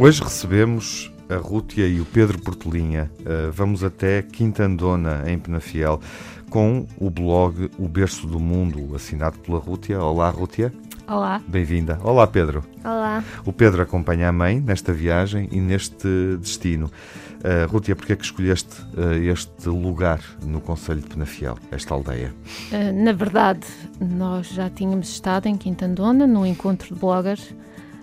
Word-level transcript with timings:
Hoje 0.00 0.22
recebemos 0.22 1.12
a 1.28 1.34
Rútia 1.34 1.84
e 1.88 2.00
o 2.00 2.04
Pedro 2.04 2.38
Portelinha. 2.40 3.10
Uh, 3.18 3.50
vamos 3.50 3.82
até 3.82 4.22
Quintandona, 4.22 5.24
em 5.26 5.36
Penafiel, 5.36 6.00
com 6.48 6.86
o 6.98 7.10
blog 7.10 7.68
O 7.76 7.88
Berço 7.88 8.24
do 8.28 8.38
Mundo, 8.38 8.94
assinado 8.94 9.40
pela 9.40 9.58
Rútia. 9.58 10.00
Olá, 10.00 10.30
Rútia. 10.30 10.72
Olá. 11.08 11.42
Bem-vinda. 11.48 11.98
Olá, 12.04 12.28
Pedro. 12.28 12.62
Olá. 12.84 13.24
O 13.44 13.52
Pedro 13.52 13.82
acompanha 13.82 14.28
a 14.28 14.32
mãe 14.32 14.60
nesta 14.60 14.92
viagem 14.92 15.48
e 15.50 15.58
neste 15.58 16.06
destino. 16.40 16.92
Uh, 17.38 17.68
Rútia, 17.68 17.96
porquê 17.96 18.12
é 18.12 18.16
que 18.16 18.24
escolheste 18.24 18.80
uh, 18.96 19.14
este 19.14 19.68
lugar 19.68 20.20
no 20.44 20.60
Conselho 20.60 21.00
de 21.00 21.08
Penafiel, 21.08 21.58
esta 21.72 21.92
aldeia? 21.92 22.32
Uh, 22.70 23.04
na 23.04 23.12
verdade, 23.12 23.66
nós 24.00 24.48
já 24.48 24.70
tínhamos 24.70 25.08
estado 25.08 25.46
em 25.46 25.56
Quintandona, 25.56 26.24
no 26.24 26.46
encontro 26.46 26.94
de 26.94 27.00
bloggers, 27.00 27.52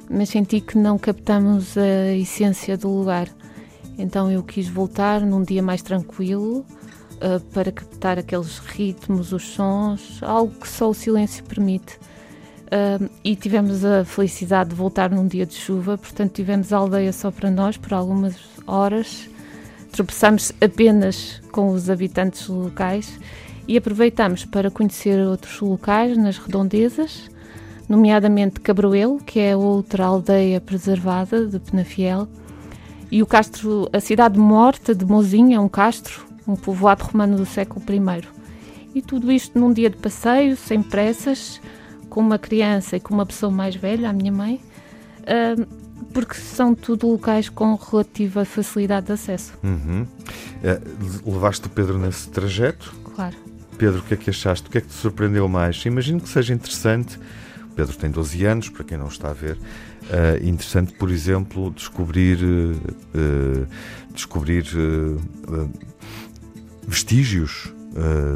mas 0.09 0.29
senti 0.29 0.61
que 0.61 0.77
não 0.77 0.97
captamos 0.97 1.77
a 1.77 2.13
essência 2.13 2.77
do 2.77 2.89
lugar. 2.89 3.29
Então 3.97 4.31
eu 4.31 4.43
quis 4.43 4.67
voltar 4.67 5.21
num 5.21 5.43
dia 5.43 5.63
mais 5.63 5.81
tranquilo 5.81 6.65
uh, 7.15 7.39
para 7.53 7.71
captar 7.71 8.19
aqueles 8.19 8.57
ritmos, 8.59 9.31
os 9.31 9.43
sons, 9.43 10.19
algo 10.21 10.53
que 10.59 10.67
só 10.67 10.89
o 10.89 10.93
silêncio 10.93 11.43
permite. 11.45 11.97
Uh, 12.65 13.09
e 13.23 13.35
tivemos 13.35 13.85
a 13.85 14.03
felicidade 14.03 14.71
de 14.71 14.75
voltar 14.75 15.09
num 15.09 15.27
dia 15.27 15.45
de 15.45 15.53
chuva, 15.53 15.97
portanto 15.97 16.33
tivemos 16.33 16.73
a 16.73 16.77
aldeia 16.77 17.13
só 17.13 17.31
para 17.31 17.49
nós 17.49 17.77
por 17.77 17.93
algumas 17.93 18.35
horas. 18.67 19.29
Tropeçámos 19.91 20.51
apenas 20.59 21.41
com 21.51 21.69
os 21.69 21.89
habitantes 21.89 22.47
locais 22.47 23.17
e 23.67 23.77
aproveitamos 23.77 24.43
para 24.43 24.69
conhecer 24.69 25.25
outros 25.25 25.61
locais 25.61 26.17
nas 26.17 26.37
redondezas 26.37 27.29
nomeadamente 27.87 28.59
Cabroelo, 28.59 29.19
que 29.19 29.39
é 29.39 29.55
outra 29.55 30.05
aldeia 30.05 30.59
preservada 30.59 31.45
de 31.45 31.59
Penafiel, 31.59 32.27
e 33.11 33.21
o 33.21 33.25
castro, 33.25 33.87
a 33.93 33.99
cidade 33.99 34.37
morta 34.37 34.93
de 34.93 35.05
Mozinha, 35.05 35.61
um 35.61 35.69
castro, 35.69 36.25
um 36.47 36.55
povoado 36.55 37.03
romano 37.03 37.37
do 37.37 37.45
século 37.45 37.83
I. 37.89 38.23
E 38.95 39.01
tudo 39.01 39.31
isto 39.31 39.59
num 39.59 39.71
dia 39.71 39.89
de 39.89 39.97
passeio, 39.97 40.57
sem 40.57 40.81
pressas, 40.81 41.61
com 42.09 42.21
uma 42.21 42.39
criança 42.39 42.97
e 42.97 42.99
com 42.99 43.13
uma 43.13 43.25
pessoa 43.25 43.51
mais 43.51 43.75
velha, 43.75 44.09
a 44.09 44.13
minha 44.13 44.31
mãe, 44.31 44.61
porque 46.13 46.35
são 46.35 46.73
tudo 46.73 47.07
locais 47.07 47.49
com 47.49 47.75
relativa 47.75 48.45
facilidade 48.45 49.07
de 49.07 49.13
acesso. 49.13 49.53
Uhum. 49.63 50.03
Uh, 50.03 51.31
levaste 51.31 51.67
o 51.67 51.69
Pedro 51.69 51.97
nesse 51.97 52.29
trajeto? 52.29 52.95
Claro. 53.15 53.35
Pedro, 53.77 53.99
o 53.99 54.03
que 54.03 54.13
é 54.13 54.17
que 54.17 54.29
achaste? 54.29 54.67
O 54.67 54.71
que 54.71 54.77
é 54.77 54.81
que 54.81 54.87
te 54.87 54.93
surpreendeu 54.93 55.47
mais? 55.49 55.85
Imagino 55.85 56.21
que 56.21 56.29
seja 56.29 56.53
interessante 56.53 57.19
Pedro 57.75 57.95
tem 57.97 58.09
12 58.09 58.45
anos, 58.45 58.69
para 58.69 58.83
quem 58.83 58.97
não 58.97 59.07
está 59.07 59.29
a 59.29 59.33
ver. 59.33 59.55
Uh, 59.55 60.47
interessante, 60.47 60.93
por 60.93 61.11
exemplo, 61.11 61.71
descobrir, 61.71 62.37
uh, 62.43 63.67
descobrir 64.13 64.65
uh, 64.75 65.69
vestígios 66.87 67.73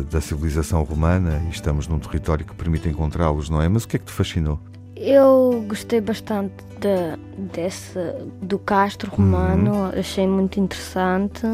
da 0.09 0.21
civilização 0.21 0.81
romana 0.83 1.43
e 1.47 1.49
estamos 1.49 1.85
num 1.85 1.99
território 1.99 2.45
que 2.45 2.55
permite 2.55 2.87
encontrá-los, 2.87 3.49
não 3.49 3.61
é? 3.61 3.67
Mas 3.67 3.83
o 3.83 3.89
que 3.89 3.97
é 3.97 3.99
que 3.99 4.05
te 4.05 4.11
fascinou? 4.13 4.57
Eu 4.95 5.65
gostei 5.67 5.99
bastante 5.99 6.53
de, 6.79 7.43
desse, 7.51 7.99
do 8.41 8.57
castro 8.57 9.11
romano, 9.11 9.73
uhum. 9.73 9.99
achei 9.99 10.25
muito 10.25 10.61
interessante 10.61 11.45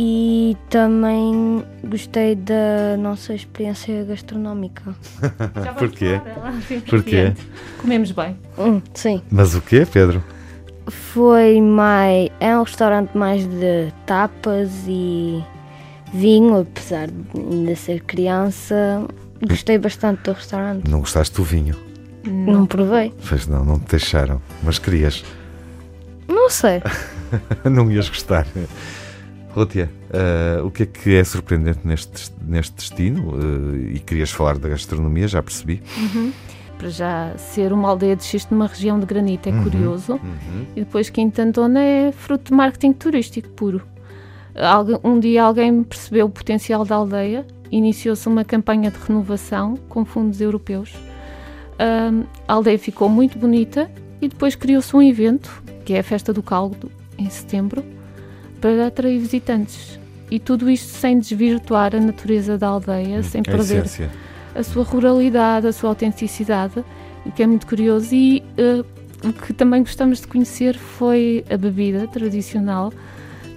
e 0.00 0.56
também 0.70 1.64
gostei 1.82 2.36
da 2.36 2.96
nossa 2.96 3.34
experiência 3.34 4.04
gastronómica. 4.04 4.94
Porquê? 5.76 6.20
Porquê? 6.88 7.32
Comemos 7.78 8.12
bem. 8.12 8.36
Hum, 8.56 8.80
sim. 8.94 9.20
Mas 9.28 9.56
o 9.56 9.60
quê, 9.60 9.84
Pedro? 9.92 10.22
Foi 10.86 11.60
mais. 11.60 12.30
É 12.38 12.56
um 12.56 12.62
restaurante 12.62 13.18
mais 13.18 13.44
de 13.44 13.92
tapas 14.06 14.70
e 14.86 15.42
vinho, 16.14 16.60
apesar 16.60 17.08
de 17.08 17.74
ser 17.74 18.00
criança. 18.04 19.04
Gostei 19.48 19.78
bastante 19.78 20.22
do 20.22 20.32
restaurante. 20.32 20.88
Não 20.88 21.00
gostaste 21.00 21.34
do 21.34 21.42
vinho? 21.42 21.74
Não, 22.24 22.52
não 22.52 22.66
provei. 22.66 23.12
Pois 23.28 23.48
não, 23.48 23.64
não 23.64 23.80
te 23.80 23.90
deixaram. 23.90 24.40
Mas 24.62 24.78
querias? 24.78 25.24
Não 26.28 26.48
sei. 26.48 26.82
não 27.68 27.90
ias 27.90 28.08
gostar. 28.08 28.46
Rútia, 29.58 29.90
uh, 30.10 30.64
o 30.64 30.70
que 30.70 30.84
é 30.84 30.86
que 30.86 31.14
é 31.16 31.24
surpreendente 31.24 31.80
neste, 31.84 32.32
neste 32.40 32.76
destino? 32.76 33.32
Uh, 33.32 33.90
e 33.92 33.98
querias 33.98 34.30
falar 34.30 34.56
da 34.56 34.68
gastronomia, 34.68 35.26
já 35.26 35.42
percebi. 35.42 35.82
Uhum. 35.96 36.32
Para 36.78 36.88
já 36.88 37.36
ser 37.36 37.72
uma 37.72 37.88
aldeia 37.88 38.14
de 38.14 38.22
xisto 38.24 38.54
numa 38.54 38.68
região 38.68 39.00
de 39.00 39.04
granito 39.04 39.48
é 39.48 39.52
uhum. 39.52 39.64
curioso. 39.64 40.12
Uhum. 40.12 40.66
E 40.76 40.80
depois 40.80 41.10
Quintandona 41.10 41.80
é 41.80 42.12
fruto 42.12 42.50
de 42.50 42.54
marketing 42.54 42.92
turístico 42.92 43.48
puro. 43.48 43.82
Um 45.02 45.18
dia 45.18 45.42
alguém 45.42 45.82
percebeu 45.82 46.26
o 46.26 46.30
potencial 46.30 46.84
da 46.84 46.94
aldeia, 46.94 47.44
iniciou-se 47.70 48.26
uma 48.28 48.44
campanha 48.44 48.90
de 48.90 48.98
renovação 48.98 49.76
com 49.88 50.04
fundos 50.04 50.40
europeus. 50.40 50.94
Uh, 50.94 52.26
a 52.46 52.52
aldeia 52.54 52.78
ficou 52.78 53.08
muito 53.08 53.38
bonita 53.38 53.90
e 54.20 54.28
depois 54.28 54.54
criou-se 54.54 54.94
um 54.96 55.02
evento, 55.02 55.62
que 55.84 55.94
é 55.94 55.98
a 55.98 56.02
Festa 56.02 56.32
do 56.32 56.42
Caldo, 56.42 56.90
em 57.16 57.28
setembro, 57.28 57.84
para 58.60 58.86
atrair 58.86 59.18
visitantes. 59.18 59.98
E 60.30 60.38
tudo 60.38 60.68
isto 60.68 60.88
sem 60.88 61.18
desvirtuar 61.18 61.94
a 61.94 62.00
natureza 62.00 62.58
da 62.58 62.68
aldeia, 62.68 63.20
hum, 63.20 63.22
sem 63.22 63.42
perder 63.42 63.84
a, 64.54 64.60
a 64.60 64.62
sua 64.62 64.84
ruralidade, 64.84 65.66
a 65.66 65.72
sua 65.72 65.90
autenticidade, 65.90 66.84
o 67.24 67.32
que 67.32 67.42
é 67.42 67.46
muito 67.46 67.66
curioso. 67.66 68.14
E 68.14 68.42
uh, 68.58 68.84
o 69.26 69.32
que 69.32 69.52
também 69.52 69.80
gostamos 69.80 70.20
de 70.20 70.26
conhecer 70.26 70.76
foi 70.76 71.44
a 71.50 71.56
bebida 71.56 72.06
tradicional, 72.06 72.92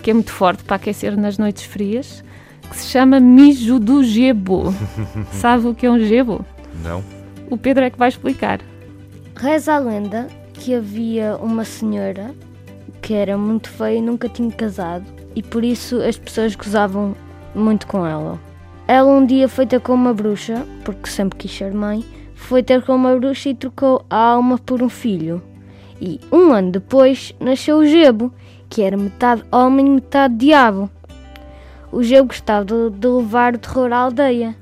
que 0.01 0.11
é 0.11 0.13
muito 0.13 0.31
forte 0.31 0.63
para 0.63 0.77
aquecer 0.77 1.17
nas 1.17 1.37
noites 1.37 1.63
frias, 1.63 2.23
que 2.69 2.77
se 2.77 2.87
chama 2.87 3.19
mijo 3.19 3.79
do 3.79 4.03
gebo. 4.03 4.73
Sabe 5.33 5.67
o 5.67 5.75
que 5.75 5.85
é 5.85 5.91
um 5.91 5.99
gebo? 5.99 6.45
Não. 6.83 7.03
O 7.49 7.57
Pedro 7.57 7.83
é 7.83 7.89
que 7.89 7.97
vai 7.97 8.07
explicar. 8.07 8.61
Reza 9.35 9.73
a 9.73 9.79
lenda 9.79 10.27
que 10.53 10.73
havia 10.73 11.35
uma 11.35 11.65
senhora 11.65 12.33
que 13.01 13.13
era 13.13 13.37
muito 13.37 13.69
feia 13.69 13.97
e 13.97 14.01
nunca 14.01 14.27
tinha 14.29 14.51
casado, 14.51 15.05
e 15.35 15.41
por 15.41 15.63
isso 15.63 16.01
as 16.01 16.17
pessoas 16.17 16.55
gozavam 16.55 17.15
muito 17.55 17.87
com 17.87 18.05
ela. 18.05 18.39
Ela 18.87 19.09
um 19.09 19.25
dia 19.25 19.47
foi 19.47 19.65
ter 19.65 19.79
com 19.79 19.93
uma 19.93 20.13
bruxa, 20.13 20.65
porque 20.83 21.09
sempre 21.09 21.39
quis 21.39 21.55
ser 21.55 21.73
mãe, 21.73 22.03
foi 22.35 22.61
ter 22.61 22.83
com 22.83 22.95
uma 22.95 23.15
bruxa 23.15 23.49
e 23.49 23.55
trocou 23.55 24.05
a 24.09 24.17
alma 24.17 24.57
por 24.57 24.81
um 24.81 24.89
filho. 24.89 25.41
E 26.01 26.19
um 26.31 26.51
ano 26.51 26.71
depois 26.71 27.33
nasceu 27.39 27.77
o 27.77 27.85
Gebo, 27.85 28.33
que 28.69 28.81
era 28.81 28.97
metade 28.97 29.43
homem 29.51 29.85
e 29.85 29.89
metade 29.91 30.35
diabo. 30.35 30.89
O 31.91 32.01
Gebo 32.01 32.27
gostava 32.27 32.65
de, 32.65 32.89
de 32.89 33.07
levar 33.07 33.55
o 33.55 33.59
terror 33.59 33.93
à 33.93 33.97
aldeia. 33.97 34.55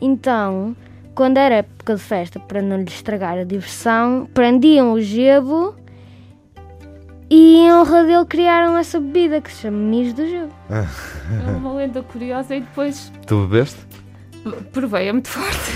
Então, 0.00 0.74
quando 1.14 1.36
era 1.36 1.56
época 1.56 1.94
de 1.94 2.02
festa, 2.02 2.40
para 2.40 2.62
não 2.62 2.78
lhe 2.78 2.88
estragar 2.88 3.38
a 3.38 3.44
diversão, 3.44 4.28
prendiam 4.32 4.92
o 4.92 5.00
Gebo 5.00 5.74
e 7.28 7.56
em 7.56 7.72
honra 7.72 8.04
dele 8.04 8.24
criaram 8.24 8.76
essa 8.76 9.00
bebida 9.00 9.40
que 9.40 9.52
se 9.52 9.62
chama 9.62 9.78
Nis 9.78 10.12
do 10.12 10.26
Gelo. 10.26 10.52
É 11.28 11.50
uma 11.50 11.74
lenda 11.74 12.02
curiosa 12.02 12.54
e 12.54 12.60
depois. 12.60 13.10
Tu 13.26 13.46
bebeste? 13.46 13.80
Provei, 14.72 15.08
é 15.08 15.12
muito 15.12 15.28
forte. 15.28 15.72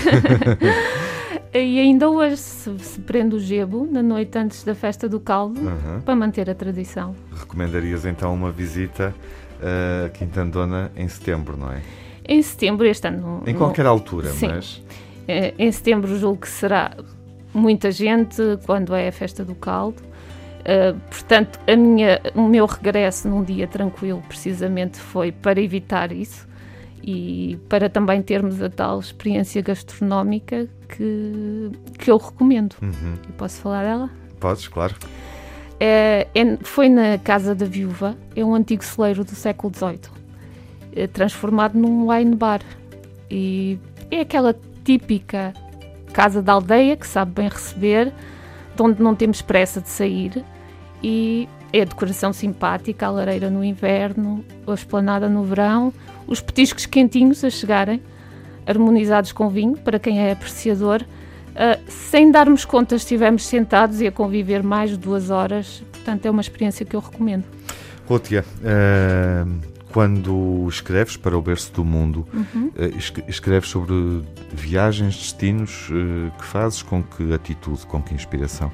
e 1.53 1.79
ainda 1.79 2.09
hoje 2.09 2.37
se, 2.37 2.79
se, 2.79 3.01
prende 3.01 3.35
o 3.35 3.39
gebo 3.39 3.85
na 3.91 4.01
noite 4.01 4.37
antes 4.37 4.63
da 4.63 4.73
festa 4.73 5.09
do 5.09 5.19
caldo 5.19 5.59
uhum. 5.59 5.99
para 5.99 6.15
manter 6.15 6.49
a 6.49 6.55
tradição. 6.55 7.13
Recomendarias 7.35 8.05
então 8.05 8.33
uma 8.33 8.49
visita 8.49 9.13
a 9.61 10.09
Quintandona 10.09 10.91
em 10.95 11.07
setembro, 11.07 11.55
não 11.57 11.71
é? 11.71 11.81
Em 12.27 12.41
setembro, 12.41 12.85
este 12.85 13.07
ano. 13.07 13.43
Em 13.45 13.53
qualquer 13.53 13.83
no... 13.83 13.91
altura, 13.91 14.29
Sim. 14.29 14.47
mas. 14.47 14.81
É, 15.27 15.53
em 15.57 15.71
setembro 15.71 16.17
julgo 16.17 16.41
que 16.41 16.49
será 16.49 16.95
muita 17.53 17.91
gente 17.91 18.41
quando 18.65 18.95
é 18.95 19.07
a 19.07 19.11
festa 19.11 19.45
do 19.45 19.55
caldo. 19.55 20.01
Uh, 20.61 20.99
portanto, 21.09 21.59
a 21.67 21.75
minha, 21.75 22.21
o 22.35 22.43
meu 22.43 22.65
regresso 22.65 23.27
num 23.27 23.43
dia 23.43 23.67
tranquilo, 23.67 24.21
precisamente, 24.27 24.97
foi 24.97 25.31
para 25.31 25.59
evitar 25.59 26.11
isso 26.11 26.47
e 27.03 27.57
para 27.67 27.89
também 27.89 28.21
termos 28.21 28.61
a 28.61 28.69
tal 28.69 28.99
experiência 28.99 29.61
gastronómica 29.61 30.67
que, 30.87 31.71
que 31.97 32.11
eu 32.11 32.17
recomendo. 32.17 32.75
Uhum. 32.81 33.15
Eu 33.27 33.33
posso 33.37 33.59
falar 33.61 33.83
dela? 33.83 34.09
Podes, 34.39 34.67
claro. 34.67 34.95
É, 35.79 36.27
é, 36.35 36.57
foi 36.61 36.89
na 36.89 37.17
Casa 37.17 37.55
da 37.55 37.65
Viúva, 37.65 38.15
é 38.35 38.45
um 38.45 38.53
antigo 38.53 38.83
celeiro 38.83 39.23
do 39.23 39.31
século 39.31 39.73
XVIII, 39.73 39.99
é 40.95 41.07
transformado 41.07 41.77
num 41.77 42.09
wine 42.11 42.35
bar. 42.35 42.61
E 43.29 43.79
é 44.11 44.19
aquela 44.21 44.55
típica 44.83 45.53
casa 46.13 46.41
da 46.41 46.53
aldeia 46.53 46.95
que 46.95 47.07
sabe 47.07 47.31
bem 47.31 47.47
receber, 47.49 48.13
de 48.75 48.81
onde 48.81 49.01
não 49.01 49.15
temos 49.15 49.41
pressa 49.41 49.81
de 49.81 49.89
sair 49.89 50.43
e 51.03 51.47
é 51.73 51.81
a 51.81 51.85
decoração 51.85 52.33
simpática, 52.33 53.07
a 53.07 53.11
lareira 53.11 53.49
no 53.49 53.63
inverno, 53.63 54.43
a 54.67 54.73
esplanada 54.73 55.29
no 55.29 55.43
verão, 55.43 55.93
os 56.27 56.41
petiscos 56.41 56.85
quentinhos 56.85 57.43
a 57.43 57.49
chegarem, 57.49 58.01
harmonizados 58.65 59.31
com 59.31 59.49
vinho, 59.49 59.77
para 59.77 59.97
quem 59.99 60.19
é 60.19 60.31
apreciador, 60.31 61.05
Uh, 61.51 61.77
sem 61.89 62.31
darmos 62.31 62.63
conta, 62.63 62.95
estivemos 62.95 63.45
sentados 63.45 63.99
e 63.99 64.07
a 64.07 64.11
conviver 64.11 64.63
mais 64.63 64.91
de 64.91 64.97
duas 64.97 65.29
horas. 65.29 65.83
Portanto, 65.91 66.25
é 66.25 66.31
uma 66.31 66.41
experiência 66.41 66.85
que 66.85 66.95
eu 66.95 67.01
recomendo. 67.01 67.43
Rútia, 68.07 68.45
uh, 68.59 69.59
quando 69.91 70.67
escreves 70.69 71.17
para 71.17 71.37
o 71.37 71.41
berço 71.41 71.73
do 71.73 71.83
mundo, 71.83 72.27
uhum. 72.33 72.67
uh, 72.67 73.27
escreves 73.27 73.69
sobre 73.69 73.93
viagens, 74.51 75.15
destinos 75.15 75.89
que 76.37 76.45
fazes, 76.45 76.81
com 76.81 77.03
que 77.03 77.33
atitude, 77.33 77.85
com 77.85 78.01
que 78.01 78.13
inspiração? 78.13 78.71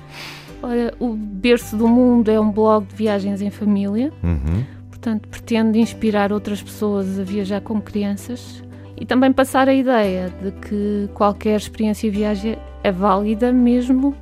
Olha, 0.61 0.93
o 0.99 1.15
berço 1.15 1.77
do 1.77 1.87
mundo 1.87 2.29
é 2.29 2.39
um 2.39 2.51
blog 2.51 2.85
de 2.87 2.95
viagens 2.95 3.41
em 3.41 3.49
família. 3.49 4.11
Uhum. 4.23 4.63
Portanto, 4.89 5.27
pretende 5.29 5.79
inspirar 5.79 6.33
outras 6.33 6.61
pessoas 6.61 7.19
a 7.19 7.23
viajar 7.23 7.61
como 7.61 7.81
crianças 7.81 8.63
e 8.99 9.05
também 9.05 9.31
passar 9.31 9.69
a 9.69 9.73
ideia 9.73 10.33
de 10.41 10.51
que 10.51 11.09
qualquer 11.13 11.57
experiência 11.57 12.09
de 12.09 12.17
viagem 12.17 12.57
é 12.83 12.91
válida 12.91 13.53
mesmo 13.53 14.15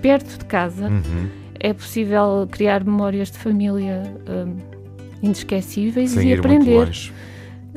perto 0.00 0.38
de 0.38 0.44
casa. 0.46 0.88
Uhum. 0.88 1.28
É 1.60 1.72
possível 1.72 2.48
criar 2.50 2.82
memórias 2.82 3.30
de 3.30 3.38
família 3.38 4.02
um, 4.28 4.56
inesquecíveis 5.22 6.10
Sem 6.10 6.30
e 6.30 6.34
aprender. 6.34 6.90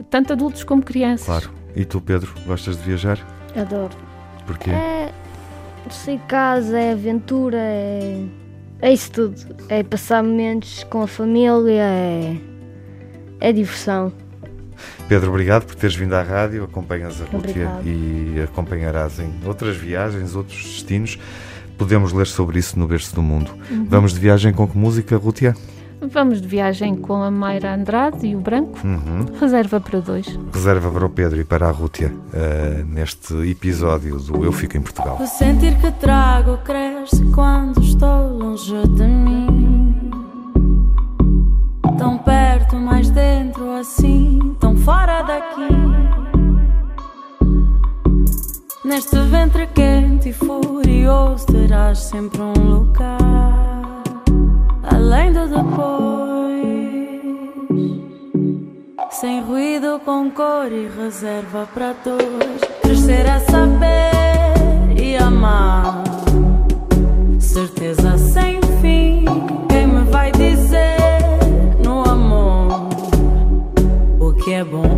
Tanto 0.10 0.34
adultos 0.34 0.64
como 0.64 0.82
crianças. 0.82 1.26
Claro. 1.26 1.52
E 1.76 1.86
tu, 1.86 2.02
Pedro, 2.02 2.34
gostas 2.46 2.78
de 2.78 2.84
viajar? 2.84 3.20
Adoro. 3.56 3.96
Porquê? 4.46 4.72
É, 4.72 5.12
sair 5.90 6.20
casa, 6.28 6.78
é 6.78 6.92
aventura, 6.94 7.58
é, 7.58 8.26
é 8.82 8.94
isso 8.94 9.12
tudo. 9.12 9.36
É 9.70 9.84
passar 9.84 10.24
momentos 10.24 10.84
com 10.86 11.02
a 11.02 11.08
família, 11.08 11.82
é, 11.82 12.38
é 13.40 13.52
diversão. 13.52 14.12
Pedro, 15.08 15.30
obrigado 15.30 15.66
por 15.66 15.76
teres 15.76 15.96
vindo 15.96 16.14
à 16.14 16.22
rádio, 16.22 16.64
acompanhas 16.64 17.22
a 17.22 17.26
Rútia 17.26 17.70
e 17.84 18.42
acompanharás 18.42 19.20
em 19.20 19.32
outras 19.46 19.78
viagens, 19.78 20.36
outros 20.36 20.64
destinos. 20.64 21.20
Podemos 21.78 22.14
ler 22.14 22.28
sobre 22.28 22.60
isso 22.60 22.80
no 22.80 22.88
Berço 22.88 23.14
do 23.14 23.22
Mundo. 23.22 23.52
Uhum. 23.70 23.86
Vamos 23.90 24.14
de 24.14 24.20
viagem 24.20 24.54
com 24.54 24.68
que 24.68 24.78
música, 24.78 25.16
Rútia? 25.18 25.56
Vamos 26.02 26.42
de 26.42 26.48
viagem 26.48 26.96
com 26.96 27.24
a 27.24 27.32
Mayra 27.32 27.74
Andrade 27.74 28.28
e 28.28 28.36
o 28.36 28.40
Branco. 28.40 28.80
Uhum. 28.84 29.26
Reserva 29.40 29.80
para 29.80 30.00
dois. 30.00 30.28
Reserva 30.54 30.92
para 30.92 31.06
o 31.06 31.10
Pedro 31.10 31.40
e 31.40 31.44
para 31.44 31.68
a 31.68 31.72
Rútia 31.72 32.12
uh, 32.12 32.86
neste 32.86 33.34
episódio 33.50 34.18
do 34.20 34.44
Eu 34.44 34.52
Fico 34.52 34.78
em 34.78 34.82
Portugal. 34.82 35.18
O 35.22 35.28
sentir 35.28 35.78
que 35.80 35.92
trago 35.92 36.58
cresce 36.60 37.24
quando 37.34 37.82
estou 37.82 38.30
longe 38.30 38.88
de 38.90 39.04
mim. 39.04 40.12
Tão 41.98 42.18
perto, 42.18 42.76
mais 42.76 43.10
dentro 43.10 43.72
assim, 43.72 44.56
tão 44.60 44.76
fora 44.76 45.24
daqui. 45.24 45.70
Neste 48.84 49.18
ventre 49.18 49.66
quente 49.68 50.30
e 50.30 50.34
furioso 50.34 51.48
terás 51.48 52.00
sempre 52.00 52.40
um 52.42 52.54
lugar 52.54 53.25
além 54.94 55.32
do 55.34 55.48
depois. 55.48 56.46
Sem 59.12 59.42
ruído, 59.42 60.00
com 60.04 60.30
cor 60.32 60.72
e 60.72 60.88
reserva 60.88 61.68
para 61.74 61.94
dois. 62.04 62.62
Crescer 62.82 63.30
a 63.30 63.40
saber 63.40 65.02
e 65.02 65.16
amar. 65.16 66.04
Certeza 67.40 68.18
sem 68.18 68.62
fim. 68.82 69.26
Quem 69.70 69.88
me 69.88 70.04
vai 70.12 70.32
dizer? 70.32 70.96
que 74.46 74.54
é 74.54 74.64
bom 74.64 74.95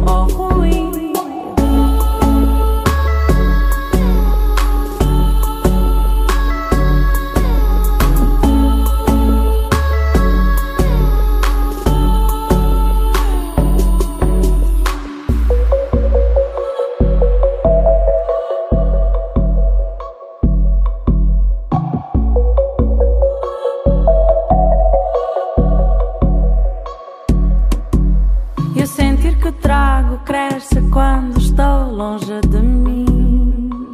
E 28.77 28.83
o 28.83 28.85
sentir 28.85 29.35
que 29.39 29.51
trago 29.53 30.19
cresce 30.19 30.79
quando 30.91 31.39
estou 31.39 31.91
longe 31.91 32.39
de 32.47 32.59
mim. 32.59 33.89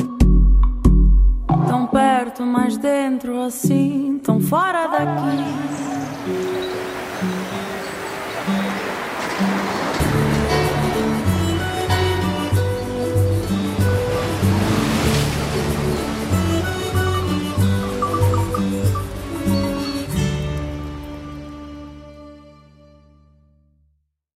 Tão 1.70 1.88
perto, 1.88 2.44
mais 2.44 2.76
dentro, 2.76 3.40
assim, 3.44 4.20
tão 4.22 4.42
fora 4.42 4.88
daqui. 4.88 6.63